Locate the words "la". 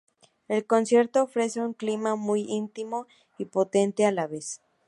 4.11-4.25